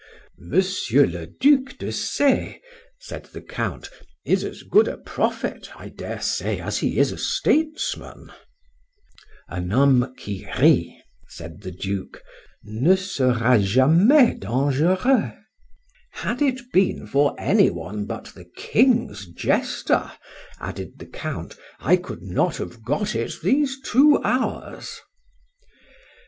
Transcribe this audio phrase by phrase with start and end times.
[0.39, 2.59] Monsieur le Duc de C—,
[2.97, 3.87] said the Count,
[4.25, 8.31] is as good a prophet, I dare say, as he is a statesman.
[9.47, 12.23] Un homme qui rit, said the Duke,
[12.63, 15.37] ne sera jamais dangereux.—Had
[16.41, 20.11] it been for any one but the king's jester,
[20.59, 24.99] added the Count, I could not have got it these two hours.